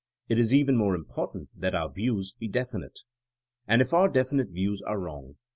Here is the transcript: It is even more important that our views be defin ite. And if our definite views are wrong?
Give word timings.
It 0.29 0.39
is 0.39 0.51
even 0.51 0.77
more 0.77 0.95
important 0.95 1.49
that 1.55 1.75
our 1.75 1.87
views 1.87 2.33
be 2.33 2.49
defin 2.49 2.83
ite. 2.85 3.01
And 3.67 3.83
if 3.83 3.93
our 3.93 4.09
definite 4.09 4.49
views 4.49 4.81
are 4.81 4.99
wrong? 4.99 5.35